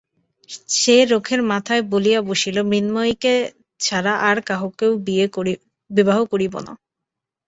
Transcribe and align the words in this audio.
সে 0.75 0.95
রোখের 1.05 1.41
মাথায় 1.51 1.83
বলিয়া 1.91 2.19
বসিল, 2.29 2.57
মৃন্ময়ীকে 2.71 3.33
ছাড়া 3.79 4.13
আর 4.29 4.37
কাহাকেও 4.47 4.91
বিবাহ 5.89 6.19
করিব 6.31 6.53
না। 6.67 6.73